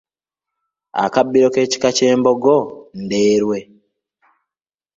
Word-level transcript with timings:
Akabbiro 1.03 1.47
k’ekika 1.53 1.89
ky’Embogo 1.97 2.55
Ndeerwe. 3.03 3.57